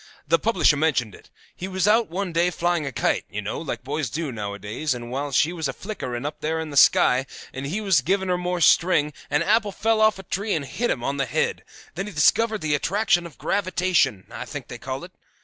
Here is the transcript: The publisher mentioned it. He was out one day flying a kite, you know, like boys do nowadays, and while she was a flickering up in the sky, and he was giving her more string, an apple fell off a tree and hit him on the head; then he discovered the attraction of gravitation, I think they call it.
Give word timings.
The 0.27 0.39
publisher 0.39 0.77
mentioned 0.77 1.13
it. 1.13 1.29
He 1.55 1.67
was 1.67 1.87
out 1.87 2.09
one 2.09 2.33
day 2.33 2.49
flying 2.49 2.87
a 2.87 2.91
kite, 2.91 3.25
you 3.29 3.39
know, 3.39 3.61
like 3.61 3.83
boys 3.83 4.09
do 4.09 4.31
nowadays, 4.31 4.95
and 4.95 5.11
while 5.11 5.31
she 5.31 5.53
was 5.53 5.67
a 5.67 5.73
flickering 5.73 6.25
up 6.25 6.43
in 6.43 6.71
the 6.71 6.75
sky, 6.75 7.27
and 7.53 7.67
he 7.67 7.81
was 7.81 8.01
giving 8.01 8.27
her 8.27 8.35
more 8.39 8.61
string, 8.61 9.13
an 9.29 9.43
apple 9.43 9.71
fell 9.71 10.01
off 10.01 10.17
a 10.17 10.23
tree 10.23 10.55
and 10.55 10.65
hit 10.65 10.89
him 10.89 11.03
on 11.03 11.17
the 11.17 11.27
head; 11.27 11.63
then 11.93 12.07
he 12.07 12.13
discovered 12.13 12.61
the 12.61 12.73
attraction 12.73 13.27
of 13.27 13.37
gravitation, 13.37 14.25
I 14.31 14.45
think 14.45 14.69
they 14.69 14.79
call 14.79 15.03
it. 15.03 15.11